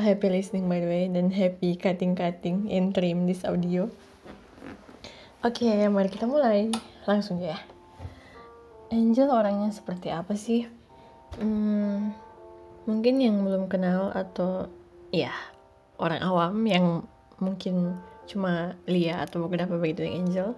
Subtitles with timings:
[0.00, 3.92] happy listening by the way dan happy cutting-cutting in trim this audio.
[5.44, 6.72] Oke, okay, mari kita mulai.
[7.04, 7.60] Langsung ya.
[8.90, 10.66] Angel orangnya seperti apa sih?
[11.38, 12.10] Hmm,
[12.88, 14.66] mungkin yang belum kenal atau
[15.14, 15.30] ya
[16.00, 17.06] orang awam yang
[17.38, 20.48] mungkin cuma lihat atau mungkin apa begitu yang Angel.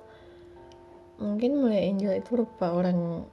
[1.20, 3.28] Mungkin mulai Angel itu rupa orang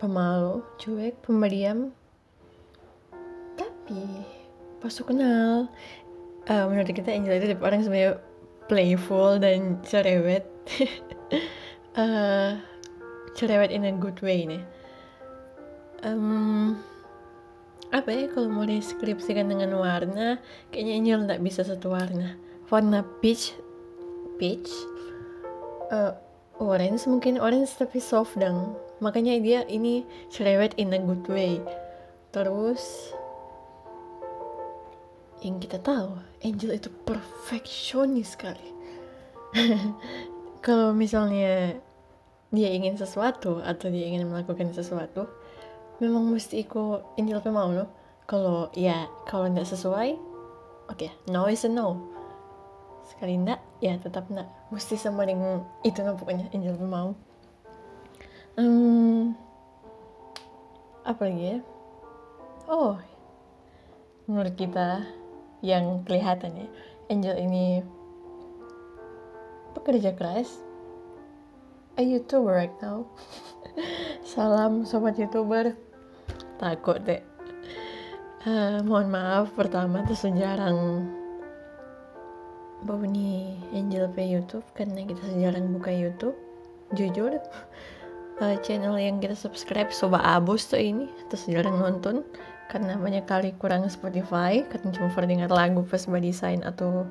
[0.00, 1.92] pemalu, cuek, pemediam.
[3.58, 4.39] Tapi
[4.80, 5.68] pas aku kenal,
[6.48, 8.18] uh, menurut kita Angel itu tipe orang sebenarnya
[8.66, 10.48] playful dan cerewet.
[12.00, 12.56] uh,
[13.36, 14.64] cerewet in a good way nih.
[16.00, 16.80] Um,
[17.92, 20.40] apa ya kalau mau deskripsikan dengan warna,
[20.72, 22.40] kayaknya Angel nggak bisa satu warna.
[22.72, 23.52] Warna peach,
[24.40, 24.70] peach,
[25.92, 26.14] uh,
[26.60, 31.56] orange mungkin orange tapi soft dong makanya dia ini cerewet in a good way
[32.30, 33.10] terus
[35.40, 38.68] yang kita tahu Angel itu perfeksionis sekali.
[40.66, 41.80] Kalau misalnya
[42.50, 45.30] dia ingin sesuatu atau dia ingin melakukan sesuatu
[46.02, 47.86] memang mesti ikut Angel mau loh
[48.26, 50.18] kalau ya kalau tidak sesuai
[50.90, 52.10] oke okay, no is a no.
[53.06, 57.14] Sekali enggak ya tetap enggak mesti sama dengan itu nah pokoknya Angel mau.
[58.58, 59.38] Hmm,
[61.06, 61.58] apa lagi ya?
[62.66, 62.98] Oh,
[64.26, 65.06] menurut kita
[65.60, 66.66] yang kelihatan ya,
[67.12, 67.84] Angel ini
[69.76, 70.60] pekerja keras,
[71.96, 73.06] a YouTuber right now.
[74.26, 75.76] Salam sobat YouTuber,
[76.60, 77.22] takut deh.
[78.40, 81.04] Uh, mohon maaf pertama tuh sejarang
[82.88, 86.36] nih Angel pe YouTube karena kita sejarang buka YouTube.
[86.96, 87.38] Jujur
[88.40, 92.24] uh, channel yang kita subscribe Soba Abus tuh ini terus jarang nonton
[92.70, 97.02] karena banyak kali kurang Spotify karena cuma dengar lagu pas desain atau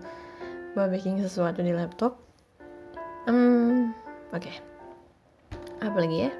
[0.71, 2.15] bah bikin sesuatu di laptop.
[3.27, 3.91] Um,
[4.31, 4.47] oke.
[4.47, 4.55] Okay.
[5.83, 6.31] apa lagi ya?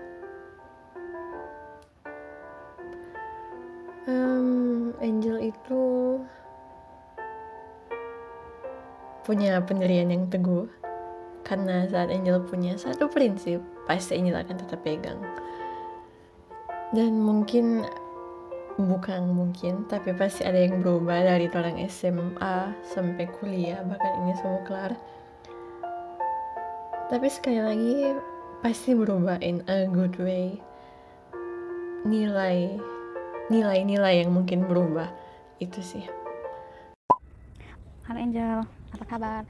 [4.08, 5.84] Um, Angel itu
[9.28, 10.72] punya pendirian yang teguh.
[11.44, 15.20] Karena saat Angel punya satu prinsip pasti Angel akan tetap pegang.
[16.96, 17.86] Dan mungkin
[18.80, 24.64] bukan mungkin tapi pasti ada yang berubah dari orang SMA sampai kuliah bahkan ini semua
[24.64, 24.96] kelar.
[27.12, 28.16] Tapi sekali lagi
[28.64, 30.56] pasti berubah in a good way.
[32.08, 32.80] Nilai
[33.52, 35.12] nilai-nilai yang mungkin berubah
[35.60, 36.06] itu sih.
[38.08, 38.64] Halo Angel,
[38.96, 39.44] apa kabar?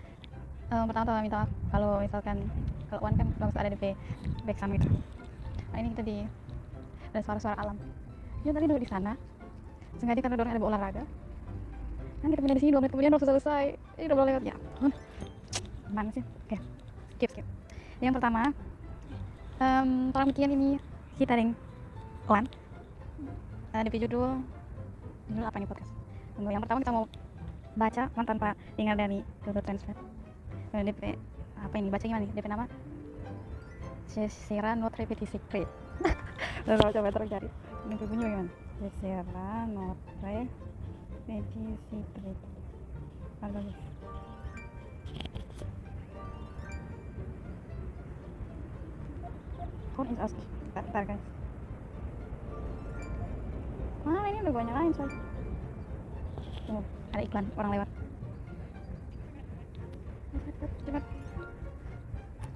[0.70, 2.38] um, pertama-tama minta maaf kalau misalkan
[2.90, 3.78] kalau Wan kan bagus ada di
[4.46, 4.88] background gitu.
[5.74, 6.18] Nah ini kita di
[7.10, 7.78] ada suara-suara alam
[8.44, 9.14] dia tadi duduk di sana.
[10.00, 11.04] Sengaja karena dorong ada olahraga.
[12.20, 13.64] Kan kita pindah di sini dua menit kemudian udah selesai.
[14.00, 14.44] Ini udah boleh lewat.
[14.48, 14.56] Ya
[15.90, 16.24] mana sih?
[16.46, 16.58] Oke
[17.18, 17.46] skip skip.
[18.00, 18.54] Yang pertama
[19.60, 20.70] um, orang bikin ini
[21.20, 21.52] kita ring
[22.30, 22.46] Wan
[23.74, 24.40] uh, di judul
[25.28, 25.92] judul apa nih podcast?
[26.38, 27.06] Tunggu, yang pertama kita mau
[27.76, 30.00] baca Wan tanpa tinggal dari Google Translate.
[30.78, 31.18] Eh, DP
[31.60, 31.90] apa ini?
[31.90, 32.32] Baca gimana nih?
[32.38, 32.66] DP nama?
[34.10, 35.70] Cesira not secret
[36.66, 37.50] Lalu coba terus cari
[37.90, 42.38] ini bunyi bagaimana Cesira not repeti secret
[43.42, 43.66] bagus
[49.98, 50.46] phone is asking
[50.78, 51.26] bentar guys.
[54.06, 54.38] Mana ini?
[54.46, 55.18] Udah banyak lain soalnya
[56.70, 57.90] tunggu ada iklan orang lewat.
[60.86, 61.04] Cepat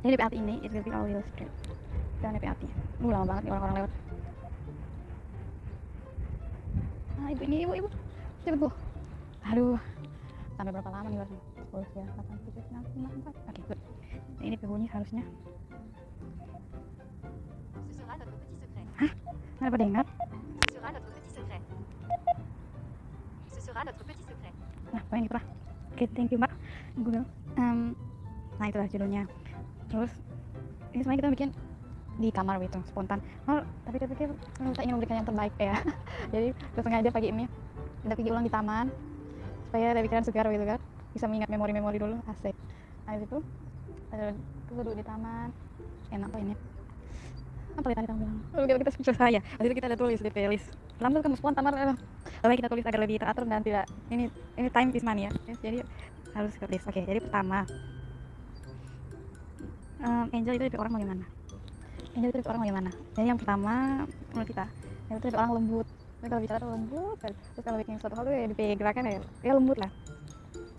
[0.05, 1.49] ini DPAT ini it will be all wheel strip
[2.21, 4.02] dan DPAT uh lama banget nih orang-orang lewat
[7.23, 7.89] nah ibu ini ibu ibu.
[8.43, 8.69] Cepet bu.
[9.47, 9.79] Aduh
[10.59, 13.33] sampai berapa lama nih baru sepuluh ya delapan tujuh enam lima empat.
[13.47, 13.79] Oke good
[14.43, 15.23] nah, ini harusnya.
[18.99, 19.11] Hah?
[19.57, 20.05] Nggak dapat dengar
[24.93, 26.53] nah poin gitu lah oke okay, thank you mbak
[27.01, 27.25] Google
[27.57, 27.97] um,
[28.61, 29.25] nah itulah judulnya.
[29.89, 30.13] Terus
[30.93, 31.49] ini sebenarnya kita bikin
[32.17, 33.19] di kamar gitu spontan.
[33.49, 35.75] Oh, tapi kita pikir kita ingin memberikan yang terbaik ya.
[36.33, 37.45] Jadi kita sengaja pagi ini
[38.05, 38.85] kita pergi ulang di taman
[39.69, 40.79] supaya ada pikiran segar gitu kan
[41.13, 42.53] bisa mengingat memori-memori dulu asik.
[43.09, 43.37] Nah itu
[44.13, 44.37] ada
[44.69, 45.49] duduk di taman
[46.13, 46.55] enak kok ini.
[47.73, 48.37] Apa tadi kamu bilang?
[48.53, 50.69] Oh, kita sukses saya waktu itu kita ada tulis di playlist
[51.01, 51.97] lama kamu spontan tamar
[52.45, 55.31] lebih kita tulis agar lebih teratur dan tidak ini ini time is money ya.
[55.57, 55.81] Jadi
[56.37, 56.85] harus ke list.
[56.85, 57.65] Oke jadi pertama
[60.03, 61.25] um, Angel itu orang bagaimana
[62.13, 62.91] Itu tipe orang bagaimana?
[63.17, 63.73] Jadi yang pertama
[64.33, 64.65] menurut kita
[65.09, 65.87] itu tipe orang lembut.
[66.21, 69.13] Tapi kalau bicara lembut sekali terus kalau bikin suatu hal tuh ya gerakan ya
[69.43, 69.91] ya lembut lah.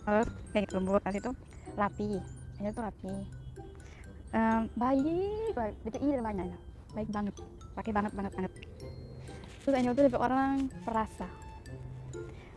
[0.04, 1.00] Terus kayak gitu lembut.
[1.02, 1.34] Nanti tuh
[1.74, 2.10] rapi.
[2.62, 3.14] Ini tuh rapi.
[4.34, 6.58] Um, baik banget itu iya banyak ya.
[6.94, 7.34] baik banget.
[7.74, 8.52] Pakai banget banget banget.
[9.66, 10.54] Terus Angel tuh dapat orang
[10.86, 11.28] perasa.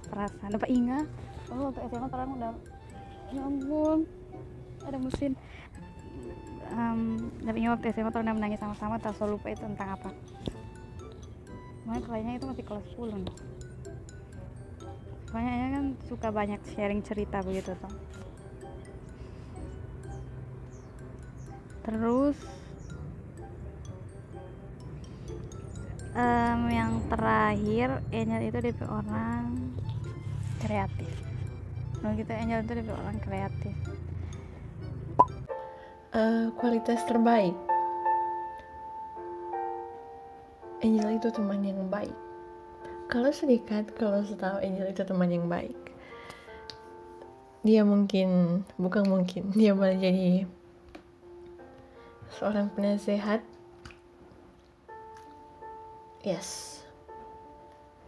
[0.07, 0.43] Perasa.
[0.47, 1.05] Dapat ingat
[1.47, 2.51] oh untuk SMA orang udah
[3.31, 4.07] ya ampun
[4.83, 5.35] ada mesin
[6.73, 10.09] um, dapat ingat waktu SMA pernah menangis sama-sama tak selalu lupa itu tentang apa
[11.87, 13.35] Makanya kayaknya itu masih kelas 10 nih.
[15.31, 17.93] Kan suka banyak sharing cerita begitu tuh.
[21.87, 22.35] Terus
[26.11, 29.71] um, yang terakhir Angel itu DP orang
[30.59, 31.13] kreatif.
[32.03, 33.75] Kalau kita Angel itu DP orang kreatif.
[36.17, 37.53] Uh, kualitas terbaik.
[40.81, 42.17] Angel itu teman yang baik.
[43.05, 45.77] Kalau sedikit kalau setahu Angel itu teman yang baik.
[47.61, 50.49] Dia mungkin bukan mungkin dia boleh jadi
[52.33, 53.45] seorang penasehat.
[56.25, 56.81] Yes.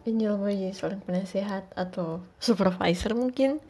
[0.10, 3.62] Angel boleh jadi seorang penasehat atau supervisor mungkin.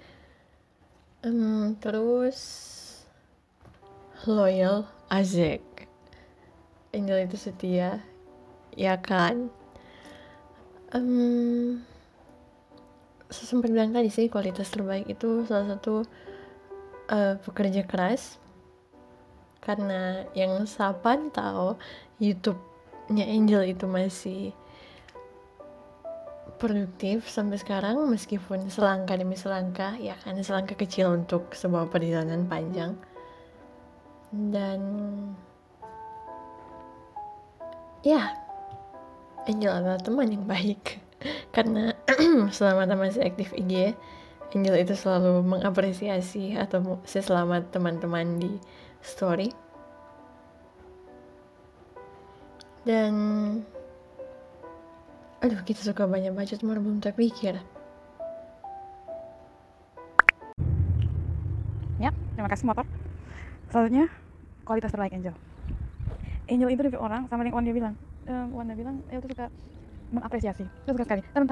[1.28, 2.79] Um, terus
[4.28, 5.64] loyal Azek.
[6.92, 8.04] Angel itu setia.
[8.76, 9.48] Ya kan?
[10.92, 11.86] Um,
[13.30, 16.04] sempat bilang tadi sih kualitas terbaik itu salah satu
[17.14, 18.42] uh, pekerja keras.
[19.64, 21.78] Karena yang Sapan tahu
[22.18, 24.52] YouTube-nya Angel itu masih
[26.60, 33.00] produktif sampai sekarang meskipun selangkah demi selangkah ya kan selangkah kecil untuk sebuah perjalanan panjang
[34.30, 34.82] dan
[38.06, 38.38] ya
[39.50, 41.02] Angel adalah teman yang baik.
[41.56, 41.98] Karena
[42.56, 43.98] selama masih aktif IG
[44.54, 48.52] Angel itu selalu mengapresiasi atau selamat teman-teman di
[49.02, 49.50] story.
[52.86, 53.14] Dan
[55.40, 57.58] aduh kita suka banyak baca cuma belum terpikir.
[62.00, 63.09] Ya terima kasih motor
[63.70, 64.06] selanjutnya
[64.66, 65.36] kualitas terbaik Angel.
[66.50, 67.96] Angel itu dari orang sama yang dia bilang.
[68.30, 69.50] Um, Wanda bilang ya tuh suka
[70.14, 70.66] mengapresiasi.
[70.66, 71.22] Itu suka sekali.
[71.34, 71.50] Dan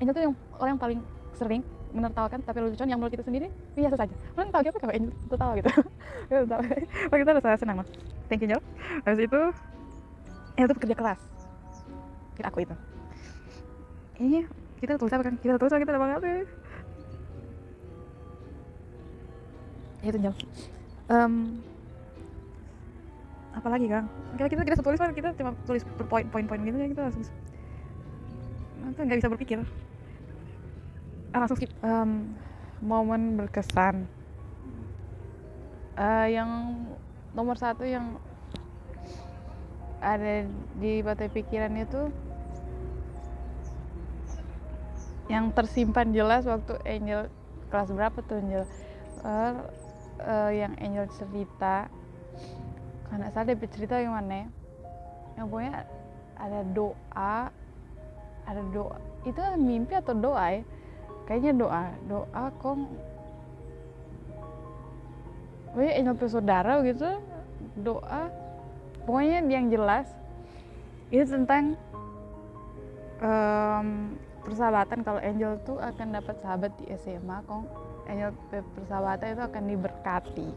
[0.00, 1.00] Angel tuh yang orang yang paling
[1.36, 1.62] sering
[1.96, 5.50] menertawakan tapi lucuan yang menurut kita sendiri biasa saja orang tahu apa kalau Angel tahu
[5.56, 5.70] gitu.
[6.28, 6.60] Itu tahu.
[7.08, 7.88] Pak kita udah senang mas.
[8.28, 8.60] Thank you Angel.
[9.04, 9.40] Habis itu
[10.56, 11.20] Angel tuh bekerja keras.
[12.36, 12.76] Kita aku itu.
[14.20, 14.44] Ini
[14.80, 15.34] kita tulis apa kan?
[15.40, 16.36] Kita tulis apa kita ada banget ya
[20.10, 20.34] itu Angel
[21.10, 21.60] um,
[23.56, 24.06] apalagi kang?
[24.36, 27.02] Kita kita kita tulis kan kita cuma tulis per poin poin poin gitu ya kita
[27.08, 27.24] langsung
[28.96, 29.58] kita nggak bisa berpikir?
[31.36, 31.72] Ah, langsung skip.
[31.84, 32.32] Um,
[32.80, 34.08] momen berkesan.
[35.96, 36.80] Uh, yang
[37.32, 38.20] nomor satu yang
[40.00, 40.44] ada
[40.76, 42.12] di batai pikiran itu
[45.26, 47.32] yang tersimpan jelas waktu Angel
[47.68, 48.64] kelas berapa tuh Angel?
[49.20, 49.66] Uh,
[50.22, 51.90] uh, yang Angel cerita.
[53.06, 54.50] Karena saya dapat cerita gimana
[55.36, 55.86] yang pokoknya
[56.36, 57.36] ada doa
[58.46, 58.98] ada doa.
[59.26, 60.62] Itu mimpi atau doa ya?
[61.26, 61.84] Kayaknya doa.
[62.06, 62.86] Doa kong.
[65.74, 67.10] Pokoknya nyampe saudara gitu
[67.82, 68.30] doa.
[69.04, 70.06] Pokoknya yang jelas
[71.10, 71.78] itu tentang
[73.22, 74.14] um,
[74.46, 75.02] persahabatan.
[75.02, 77.66] Kalau Angel tuh akan dapat sahabat di SMA kong
[78.06, 80.48] Angel persahabatan itu akan diberkati.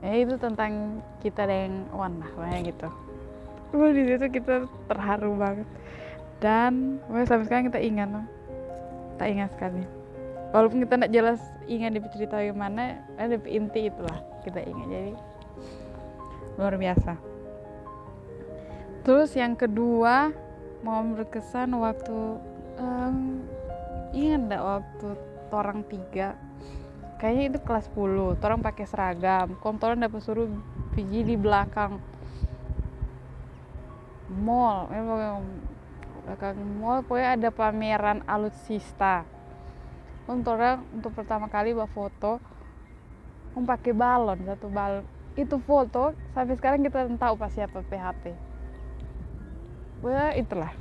[0.00, 2.88] Ya itu tentang kita yang one lah kayak gitu.
[3.76, 5.68] Wah di situ kita terharu banget.
[6.40, 8.26] Dan wah, sampai sekarang kita ingat loh
[9.20, 9.84] tak ingat sekali.
[10.56, 14.88] Walaupun kita tidak jelas ingat di cerita gimana ada inti itulah kita ingat.
[14.88, 15.12] Jadi
[16.56, 17.12] luar biasa.
[19.04, 20.32] Terus yang kedua
[20.80, 22.40] mau berkesan waktu
[22.80, 23.44] um,
[24.14, 25.08] ingat enggak waktu
[25.50, 26.38] orang tiga.
[27.20, 29.52] Kayaknya itu kelas 10 orang pakai seragam.
[29.60, 30.48] Kontoran dapat suruh
[30.96, 32.00] pergi di belakang
[34.40, 34.88] mall.
[36.24, 39.28] Belakang mall pokoknya ada pameran alutsista.
[40.24, 42.40] Untuk orang untuk pertama kali bawa foto
[43.54, 48.34] mau pakai balon satu balon itu foto sampai sekarang kita tahu pas siapa PHP
[50.00, 50.72] Wah itulah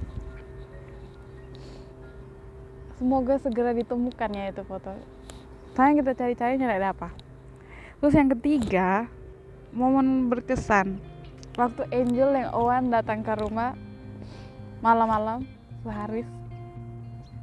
[3.00, 4.91] semoga segera ditemukan ya itu foto
[5.74, 7.10] sayang kita cari-cari nyari ada apa
[8.03, 9.08] terus yang ketiga
[9.72, 11.00] momen berkesan
[11.56, 13.74] waktu Angel yang Owen datang ke rumah
[14.84, 15.44] malam-malam
[15.84, 16.24] sehari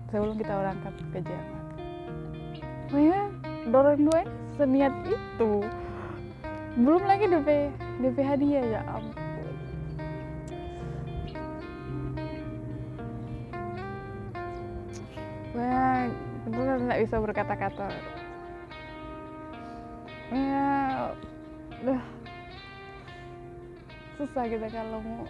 [0.09, 1.63] sebelum kita berangkat ke Jerman.
[2.95, 3.21] Oh ya,
[3.69, 4.21] dorong dua
[4.57, 5.53] seniat itu.
[6.77, 7.49] Belum lagi DP
[8.05, 9.26] DP hadiah ya ampun.
[16.81, 17.89] Nggak bisa berkata-kata.
[20.33, 21.11] Ya,
[21.81, 22.03] udah
[24.17, 25.29] susah kita kalau mau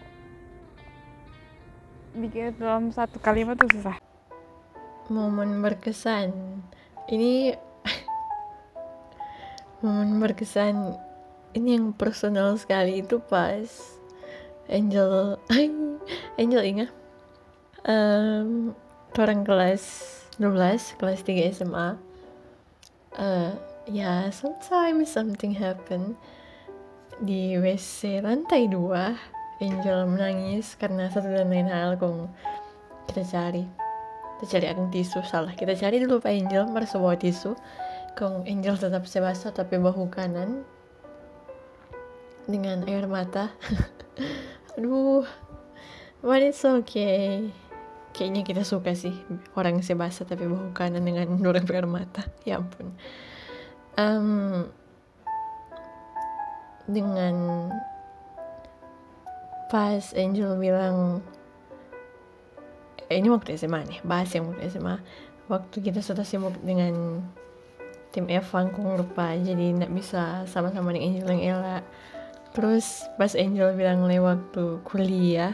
[2.17, 3.99] bikin dalam satu kalimat tuh susah.
[5.07, 6.35] momen berkesan
[7.13, 7.55] ini
[9.83, 10.99] momen berkesan
[11.55, 13.67] ini yang personal sekali itu pas
[14.67, 15.39] Angel
[16.41, 16.91] Angel ingat
[17.87, 18.75] um,
[19.15, 19.83] orang kelas
[20.39, 21.89] 12 kelas 3 SMA
[23.17, 23.51] uh,
[23.89, 26.17] ya sometimes something happen
[27.25, 32.29] di WC lantai 2 Angel menangis karena satu dan lain hal kong.
[33.09, 33.65] Kita cari.
[34.37, 35.57] Kita cari akun tisu salah.
[35.57, 36.69] Kita cari dulu Pak Angel.
[36.69, 37.57] Merasa bawa tisu.
[38.21, 40.61] Kong Angel tetap sebasa tapi bahu kanan.
[42.45, 43.49] Dengan air mata.
[44.77, 45.25] Aduh.
[46.21, 47.49] But it's okay
[48.17, 49.13] kayaknya kita suka sih
[49.53, 51.37] orang sebasa tapi bahu kanan dengan
[51.77, 52.25] air mata.
[52.49, 52.97] Ya ampun.
[54.01, 54.73] Um,
[56.89, 57.69] dengan
[59.69, 61.21] pas Angel bilang
[63.11, 64.97] eh, ini waktu SMA nih bahas yang waktu SMA
[65.51, 67.21] waktu kita sudah sibuk dengan
[68.15, 71.79] tim Evan kok lupa jadi nggak bisa sama-sama dengan Angel yang Ella.
[72.57, 75.53] Terus pas Angel bilang lewat waktu kuliah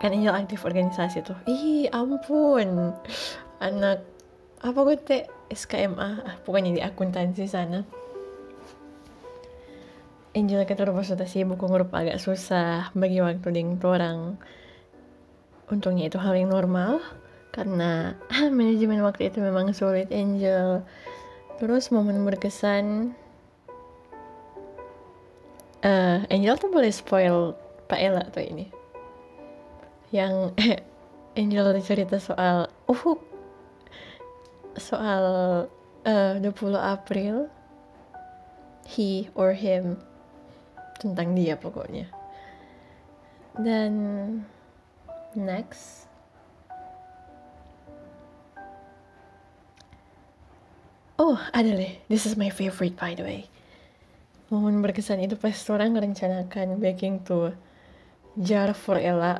[0.00, 1.36] kan Angel aktif organisasi tuh.
[1.44, 2.96] Ih ampun.
[3.60, 4.00] Anak
[4.64, 5.24] apa gue teh?
[5.50, 7.82] SKMA ah, pokoknya di akuntansi sana.
[10.30, 14.18] Angel rupa sudah sibuk ngurup agak susah bagi waktu dengan orang.
[15.66, 17.02] Untungnya itu hal yang normal
[17.50, 18.14] karena
[18.54, 20.86] manajemen waktu itu memang sulit Angel.
[21.58, 23.10] Terus momen berkesan
[25.82, 27.58] uh, Angel tuh boleh spoil
[27.90, 28.79] Pak Ella tuh ini
[30.10, 30.54] yang
[31.38, 33.04] Angel cerita soal uh
[34.74, 35.24] soal
[36.02, 37.46] uh, 20 April.
[38.90, 40.02] He or him.
[40.98, 42.10] Tentang dia pokoknya.
[43.54, 43.94] Dan
[45.38, 46.10] next.
[51.20, 53.42] Oh ada deh this is my favorite by the way.
[54.50, 57.54] Momen berkesan itu pas orang merencanakan baking tuh.
[58.34, 59.38] Jar for Ella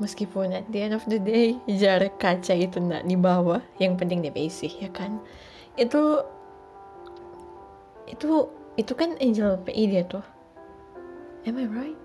[0.00, 4.24] meskipun at the end of the day jar kaca itu nggak di bawah yang penting
[4.24, 5.20] dia basic ya kan
[5.76, 6.20] itu
[8.08, 10.24] itu itu kan Angel PI dia tuh
[11.42, 11.98] Am I right?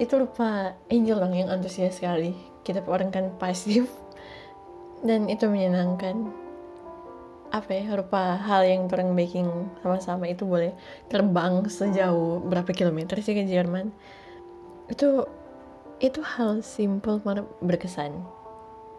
[0.00, 2.32] Itu lupa Angel dong yang antusias sekali.
[2.64, 3.84] Kita orang kan pasif
[5.04, 6.32] dan itu menyenangkan.
[7.52, 9.44] Apa ya, rupa hal yang orang baking
[9.84, 10.72] sama-sama itu boleh
[11.12, 13.92] terbang sejauh berapa kilometer sih ke Jerman.
[14.88, 15.28] Itu
[16.02, 18.10] itu hal simple mana berkesan.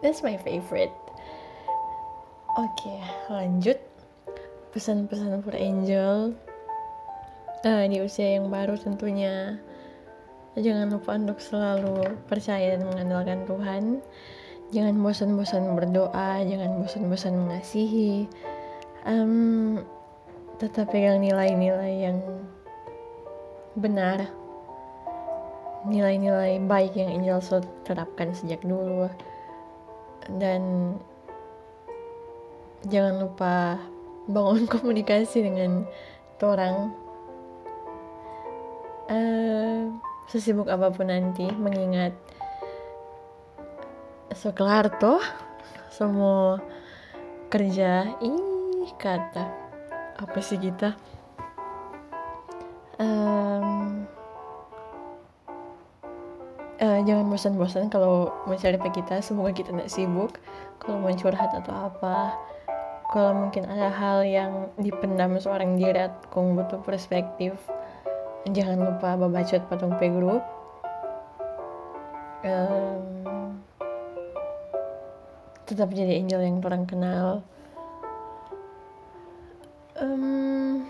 [0.00, 0.92] That's my favorite.
[2.56, 3.78] Oke, okay, lanjut.
[4.72, 6.34] Pesan-pesan for Angel
[7.64, 9.56] uh, di usia yang baru tentunya
[10.54, 13.82] jangan lupa untuk selalu percaya dan mengandalkan Tuhan
[14.70, 18.30] jangan bosan-bosan berdoa jangan bosan-bosan mengasihi
[19.02, 19.82] um,
[20.62, 22.18] tetap pegang nilai-nilai yang
[23.74, 24.30] benar
[25.84, 29.08] nilai-nilai baik yang Angel so terapkan sejak dulu.
[30.28, 30.94] Dan
[32.88, 33.76] jangan lupa
[34.28, 35.84] bangun komunikasi dengan
[36.44, 36.92] orang.
[39.04, 39.92] Uh,
[40.32, 42.16] sesibuk apa pun nanti mengingat
[44.32, 45.20] sekelar tuh
[45.92, 46.60] semua
[47.52, 48.16] kerja.
[48.24, 49.44] Ih kata.
[50.14, 50.96] Apa sih kita?
[52.96, 54.06] Um,
[56.80, 59.20] uh, jangan bosan-bosan kalau mencari kita.
[59.20, 60.40] Semoga kita tidak sibuk
[60.80, 62.34] kalau mau curhat atau apa.
[63.12, 67.54] Kalau mungkin ada hal yang dipendam seorang diri atau butuh perspektif
[68.52, 70.44] jangan lupa babacot patung P group.
[72.44, 73.56] Um,
[75.64, 77.40] tetap jadi angel yang orang kenal.
[79.96, 80.84] Um,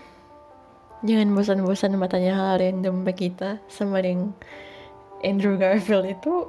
[1.07, 4.35] jangan bosan-bosan matanya hal random bagi kita sama yang
[5.25, 6.45] Andrew Garfield itu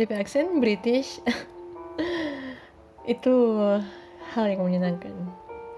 [0.00, 1.20] DP aksen British.
[3.18, 3.34] Itu
[4.32, 5.12] hal yang menyenangkan.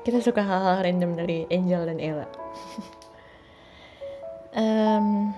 [0.06, 2.28] Kita suka hal-hal random dari Angel dan Ella.
[4.50, 5.30] Um,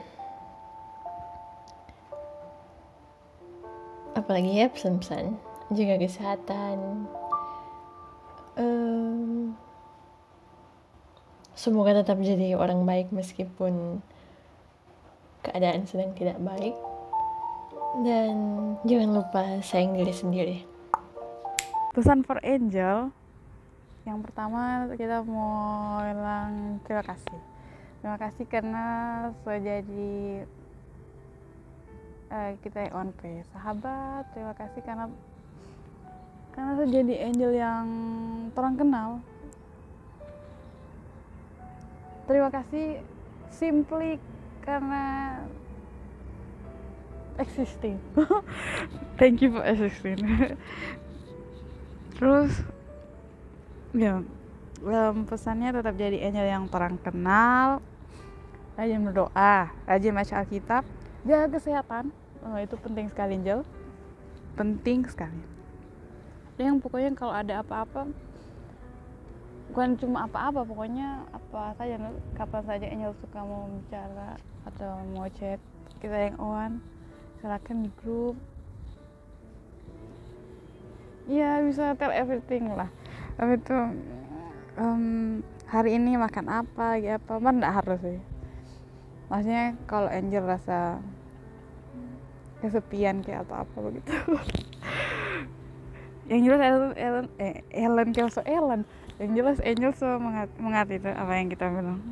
[4.17, 5.37] apalagi ya pesan-pesan
[5.77, 7.05] jaga kesehatan.
[8.57, 9.53] Um,
[11.53, 14.01] semoga tetap jadi orang baik meskipun
[15.53, 16.73] keadaan sedang tidak baik.
[18.01, 18.35] Dan
[18.89, 20.59] jangan lupa sayang diri sendiri.
[21.93, 23.13] Pesan for angel
[24.09, 27.41] yang pertama kita mau bilang terima kasih.
[28.01, 28.87] Terima kasih karena
[29.45, 30.17] sudah jadi
[32.33, 35.07] uh, kita on pay sahabat terima kasih karena
[36.57, 37.87] karena saya jadi angel yang
[38.57, 39.09] orang kenal.
[42.25, 43.05] Terima kasih
[43.53, 44.17] simply
[44.63, 45.05] karena
[47.37, 47.99] existing.
[49.21, 50.23] Thank you for existing.
[52.17, 52.53] Terus
[53.93, 54.25] ya
[54.83, 57.85] um, pesannya tetap jadi angel yang terang kenal
[58.73, 60.83] rajin berdoa rajin baca Alkitab
[61.29, 62.09] jaga kesehatan.
[62.43, 63.63] Oh, itu penting sekali angel.
[64.59, 65.39] Penting sekali.
[66.59, 68.11] Yang pokoknya kalau ada apa-apa
[69.73, 71.97] bukan cuma apa-apa pokoknya apa saja
[72.37, 74.37] kapan saja Angel suka mau bicara
[74.69, 75.57] atau mau chat
[76.05, 76.77] kita yang on
[77.41, 78.37] silakan di grup
[81.25, 82.91] ya bisa tell everything lah.
[83.41, 83.79] Tapi itu
[84.77, 88.21] um, hari ini makan apa ya apa mana enggak harus sih.
[89.33, 91.01] Maksudnya kalau Angel rasa
[92.61, 94.13] kesepian kayak atau apa begitu.
[96.31, 98.87] Yang jelas Ellen Ellen eh Ellen Kelso Ellen
[99.23, 102.03] yang jelas Angel so mengerti, mengerti itu apa yang kita bilang.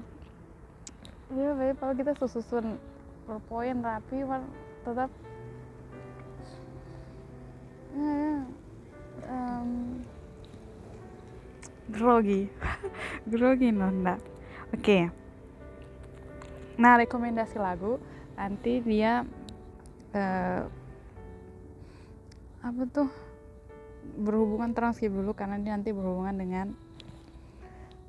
[1.34, 2.78] Ya baik kalau kita susun
[3.26, 4.22] per poin rapi
[4.86, 5.10] tetap.
[7.98, 8.36] Ya, ya.
[9.26, 9.70] Um,
[11.90, 12.46] grogi.
[13.30, 14.14] Grogi nonda
[14.70, 14.78] oke.
[14.78, 15.02] Okay.
[16.80, 18.00] nah rekomendasi lagu
[18.38, 19.26] nanti dia
[20.14, 20.62] uh,
[22.62, 23.10] apa tuh?
[24.16, 26.72] Berhubungan transkip dulu karena dia nanti berhubungan dengan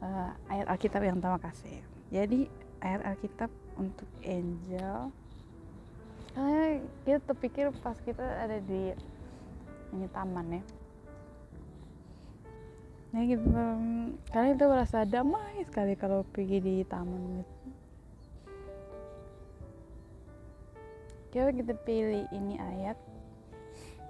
[0.02, 1.80] uh, ayat Alkitab yang pertama kasih.
[2.12, 2.50] Jadi
[2.82, 5.14] ayat Alkitab untuk angel.
[6.32, 8.96] Karena kita terpikir pas kita ada di
[9.92, 10.64] ini taman ya.
[13.12, 13.44] Nah gitu
[14.32, 17.56] karena kita merasa damai sekali kalau pergi di taman gitu.
[21.32, 23.00] Coba kita pilih ini ayat.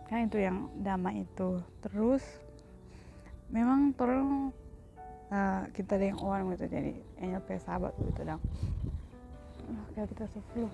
[0.10, 1.62] Kan itu yang damai itu.
[1.82, 2.22] Terus
[3.50, 4.54] memang tolong
[5.32, 8.44] uh, kita ada yang orang gitu jadi hanya kayak sahabat gitu dong.
[9.66, 10.68] Uh, kayak kita seflu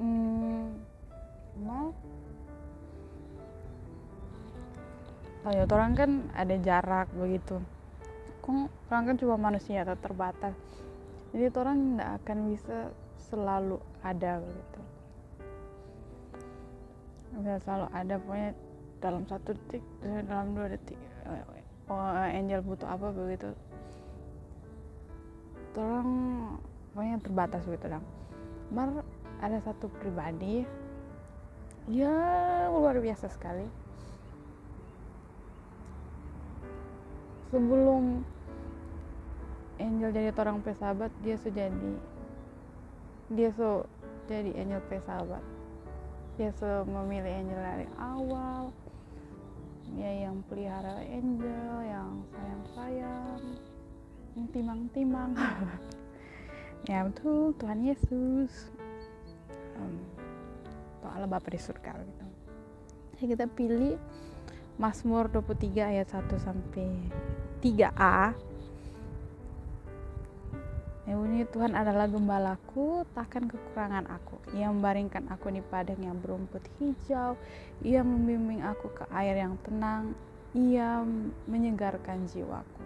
[0.00, 0.72] hmm,
[1.60, 1.92] mal
[5.44, 7.60] oh ya orang kan ada jarak begitu.
[8.40, 10.56] Kok orang kan cuma manusia atau terbatas?
[11.30, 12.78] Jadi orang tidak akan bisa
[13.30, 14.80] selalu ada begitu.
[17.40, 18.50] Bisa selalu ada pokoknya
[19.00, 19.84] dalam satu detik
[20.28, 21.00] dalam dua detik
[21.90, 23.50] oh, angel butuh apa begitu?
[25.74, 26.10] Tolong
[26.94, 28.06] pokoknya terbatas gitu dong.
[28.70, 29.02] Mar
[29.42, 30.62] ada satu pribadi
[31.90, 32.14] ya
[32.70, 33.66] luar biasa sekali.
[37.50, 38.22] Sebelum
[39.82, 41.92] angel jadi orang pesahabat dia sudah jadi
[43.30, 43.86] dia so
[44.30, 45.42] jadi angel pesahabat
[46.40, 46.56] dia
[46.88, 48.72] memilih Angel dari awal
[49.96, 53.42] dia yang pelihara Angel yang sayang-sayang
[54.38, 55.34] yang timang-timang
[56.90, 57.52] ya betul.
[57.60, 58.72] Tuhan Yesus.
[59.76, 60.00] Um,
[61.10, 62.26] Allah Bapa di surga gitu.
[63.18, 63.98] Jadi kita pilih
[64.80, 66.88] Mazmur 23 ayat 1 sampai
[67.60, 68.32] 3a
[71.08, 74.36] Ya bunyi Tuhan adalah gembalaku, takkan kekurangan aku.
[74.52, 77.40] Ia membaringkan aku di padang yang berumput hijau.
[77.80, 80.12] Ia membimbing aku ke air yang tenang.
[80.52, 81.00] Ia
[81.48, 82.84] menyegarkan jiwaku.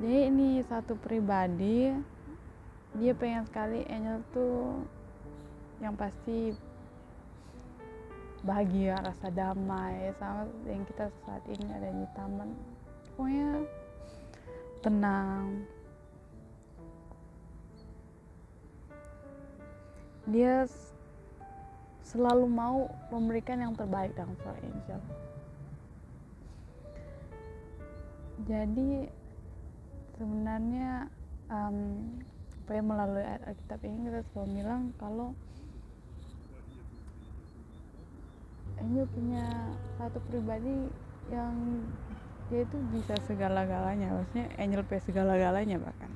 [0.00, 1.92] Jadi ini satu pribadi,
[2.96, 4.80] dia pengen sekali Angel tuh
[5.84, 6.56] yang pasti
[8.40, 12.48] bahagia, rasa damai sama yang kita saat ini ada di taman.
[13.12, 13.60] Pokoknya
[14.80, 15.64] tenang.
[20.28, 20.68] Dia
[22.04, 25.00] selalu mau memberikan yang terbaik dalam seorang angel.
[28.48, 28.90] Jadi
[30.16, 31.06] sebenarnya
[31.52, 31.76] um,
[32.70, 35.34] melalui ayat Alkitab ini kita bilang kalau
[38.80, 39.44] Angel punya
[40.00, 40.88] satu pribadi
[41.28, 41.84] yang
[42.50, 46.10] dia itu bisa segala-galanya maksudnya angel pay segala-galanya bahkan.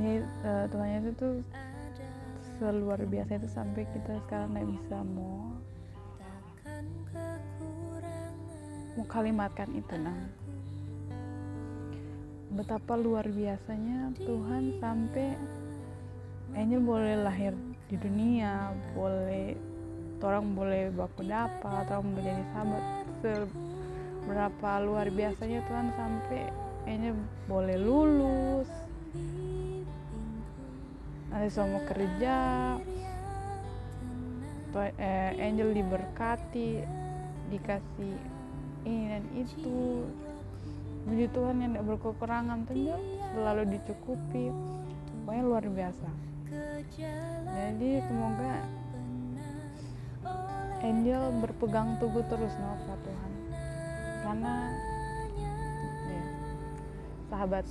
[0.00, 1.34] Ini uh, Tuhan Yesus tuh
[2.56, 5.52] seluar biasa itu sampai kita sekarang nggak bisa mau
[8.96, 10.16] mau kalimatkan itu nah.
[12.50, 15.36] Betapa luar biasanya Tuhan sampai
[16.50, 17.54] Angel boleh lahir
[17.90, 19.58] di dunia boleh
[20.22, 22.84] orang boleh baku dapat orang boleh jadi sahabat
[23.18, 26.42] seberapa luar biasanya Tuhan sampai
[26.86, 27.18] Angel
[27.50, 28.70] boleh lulus.
[31.34, 32.34] Nanti semua kerja
[34.96, 36.86] eh, Angel diberkati
[37.50, 38.14] dikasih
[38.86, 40.06] ini dan itu.
[41.10, 42.94] Puji Tuhan yang tidak berkekurangan tentu
[43.34, 44.52] selalu dicukupi.
[45.26, 48.54] Pokoknya luar biasa jadi semoga
[50.80, 53.32] Angel berpegang teguh terus sama Tuhan.
[54.24, 54.54] Karena
[55.38, 56.24] ya,
[57.28, 57.66] sahabat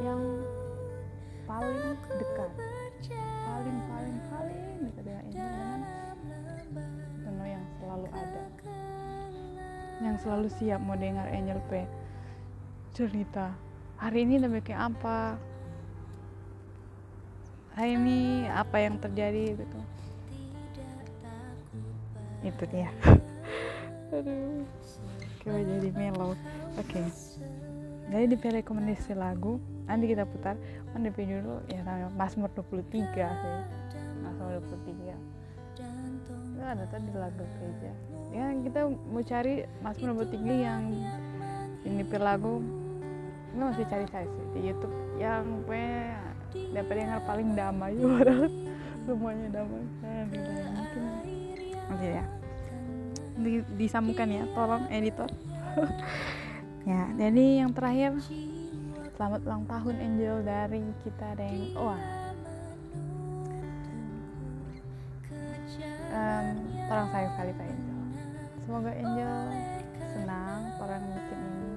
[0.00, 0.22] yang
[1.44, 2.50] paling dekat.
[3.46, 5.80] paling paling paling dekat dengan Angel.
[7.20, 8.44] penuh yang selalu ada.
[9.96, 11.84] yang selalu siap mau dengar Angel P
[12.96, 13.52] cerita.
[14.00, 15.36] Hari ini udah kayak apa
[17.76, 19.78] hari ini apa yang terjadi gitu?
[22.40, 22.88] Itu dia.
[24.16, 24.64] Aduh.
[25.44, 26.88] Kayak jadi melo oke.
[26.88, 27.06] Okay.
[28.10, 30.56] jadi di rekomendasi lagu nanti kita putar.
[30.90, 33.56] Kan DP dulu ya namanya Mazmur 23 sih.
[34.24, 35.36] Mazmur 23
[36.56, 37.92] itu ada tadi lagu gereja
[38.32, 39.62] ya kita mau cari
[40.08, 40.88] nomor tinggi yang
[41.86, 42.58] ini lagu.
[43.54, 44.92] Kita masih cari-cari sih di YouTube.
[45.16, 45.88] Yang gue
[46.52, 48.50] dapat dengar paling damai padahal
[49.06, 49.84] semuanya damai.
[50.02, 51.02] Nah, mungkin.
[51.86, 52.24] Nanti ya.
[53.36, 55.30] Di, disambungkan ya tolong editor.
[56.86, 58.14] Ya jadi yang terakhir
[59.18, 61.98] selamat ulang tahun Angel dari kita dan wah
[66.14, 66.46] um,
[66.86, 68.00] orang sayang sekali Pak Angel.
[68.62, 69.36] Semoga Angel
[70.14, 71.74] senang orang bikin ini.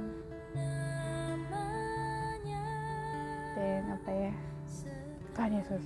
[3.57, 4.33] Dan apa ya
[5.39, 5.83] Tuhan Yesus.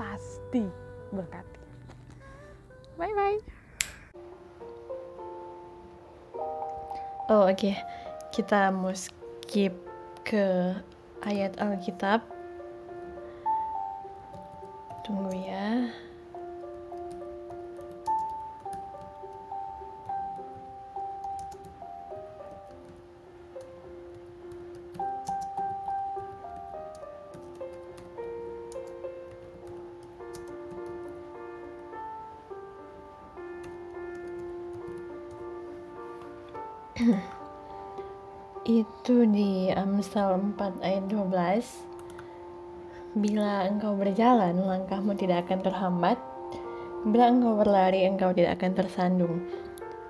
[0.00, 0.64] Pasti
[1.12, 1.60] berkati
[2.96, 3.38] bye bye
[7.28, 7.52] oh oke.
[7.52, 7.76] Okay.
[8.32, 9.76] kita mau skip
[10.26, 10.74] ke
[11.22, 12.24] ayat Alkitab.
[15.04, 15.92] Tunggu ya
[40.14, 46.22] Amsal 4 ayat 12 Bila engkau berjalan, langkahmu tidak akan terhambat.
[47.02, 49.42] Bila engkau berlari, engkau tidak akan tersandung.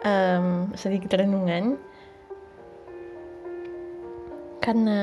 [0.04, 1.80] Um, Sedikit renungan.
[4.60, 5.00] Karena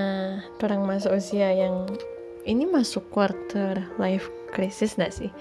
[0.61, 1.89] orang masuk usia yang
[2.45, 5.33] Ini masuk quarter life crisis gak sih?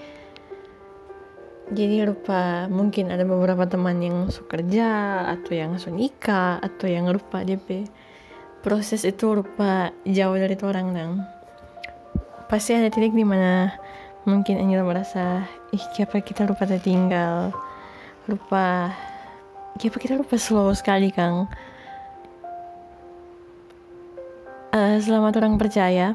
[1.70, 7.07] jadi lupa mungkin ada beberapa teman yang suka kerja atau yang suka nikah atau yang
[7.07, 7.87] lupa DP
[8.61, 11.12] proses itu lupa jauh dari orang nang.
[12.49, 13.73] Pasti ada titik di mana
[14.29, 17.57] mungkin Angel merasa ih siapa kita lupa tertinggal
[18.29, 18.92] lupa
[19.81, 21.49] siapa kita lupa slow sekali kang.
[24.70, 26.14] Uh, selamat orang percaya.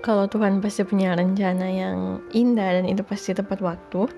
[0.00, 4.08] Kalau Tuhan pasti punya rencana yang indah dan itu pasti tepat waktu.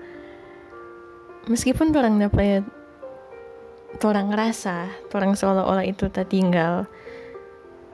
[1.49, 2.63] Meskipun orang dapat
[4.01, 6.89] orang ngerasa orang seolah-olah itu tak tinggal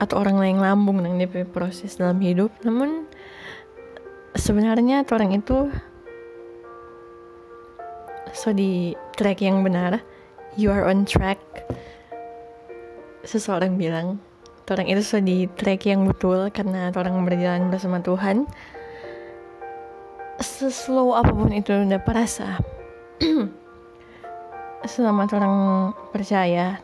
[0.00, 2.48] atau orang lain lambung dengan DP proses dalam hidup.
[2.64, 3.04] Namun
[4.32, 5.68] sebenarnya orang itu
[8.32, 10.00] so di track yang benar.
[10.58, 11.38] You are on track
[13.22, 14.18] seseorang bilang.
[14.70, 18.46] Orang itu sudah di track yang betul karena orang berjalan bersama Tuhan.
[20.38, 22.62] Seslow apa pun itu dapat rasa
[24.84, 25.56] selamat orang
[26.08, 26.80] percaya.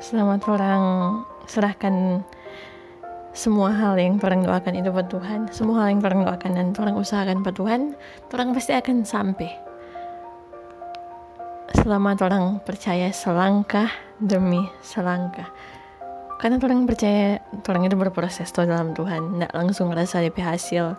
[0.00, 0.82] Selamat orang
[1.44, 2.24] serahkan
[3.32, 5.52] semua hal yang orang doakan itu buat Tuhan.
[5.52, 7.96] Semua hal yang orang doakan dan orang usahakan buat Tuhan
[8.32, 9.50] orang pasti akan sampai.
[11.72, 13.88] Selamat orang percaya selangkah
[14.20, 15.48] demi selangkah.
[16.40, 17.38] Karena orang percaya
[17.70, 19.38] orang itu berproses tuh dalam Tuhan.
[19.38, 20.98] Tidak langsung ngerasa DP hasil.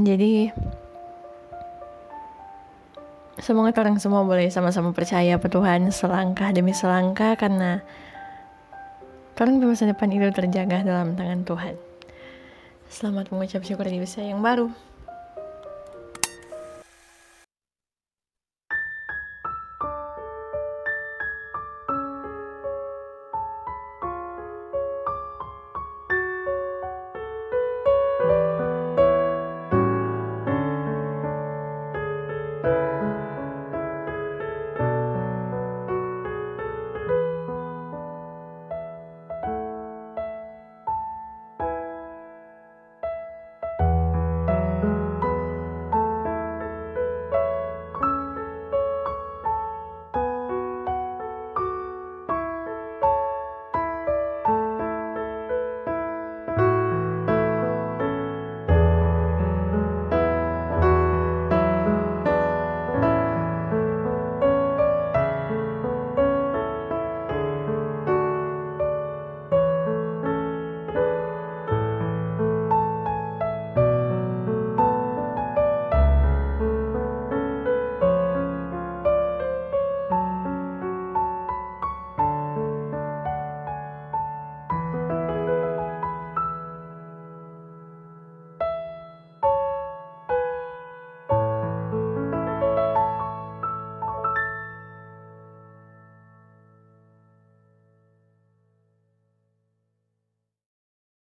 [0.00, 0.48] Jadi
[3.40, 7.80] Semoga kalian semua boleh sama-sama percaya pada Tuhan selangkah demi selangkah karena
[9.32, 11.74] kalian masa depan itu terjaga dalam tangan Tuhan.
[12.92, 14.68] Selamat mengucap syukur di usia yang baru.